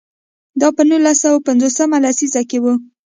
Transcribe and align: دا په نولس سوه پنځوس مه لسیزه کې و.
دا 0.59 0.67
په 0.75 0.81
نولس 0.89 1.17
سوه 1.23 1.39
پنځوس 1.47 1.77
مه 1.91 1.97
لسیزه 2.05 2.41
کې 2.49 2.57
و. 2.63 2.65